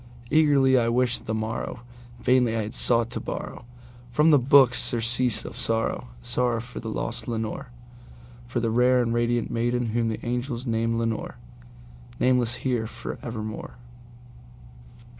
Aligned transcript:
Eagerly 0.31 0.79
I 0.79 0.87
wished 0.89 1.25
the 1.25 1.33
morrow;—vainly 1.35 2.55
I 2.57 2.63
had 2.63 2.73
sought 2.73 3.11
to 3.11 3.21
borrowFrom 3.21 4.31
my 4.31 4.37
books 4.37 4.81
surcease 4.81 5.45
of 5.45 5.55
sorrow—sorrow 5.55 6.59
for 6.59 6.79
the 6.79 6.89
lost 6.89 7.27
Lenore, 7.27 7.69
For 8.47 8.59
the 8.59 8.71
rare 8.71 9.03
and 9.03 9.13
radiant 9.13 9.51
maiden 9.51 9.89
whom 9.89 10.09
the 10.09 10.25
angels 10.25 10.65
name 10.65 10.97
Lenore:Nameless 10.97 12.55
here 12.65 12.87
for 12.87 13.19
evermore. 13.21 13.75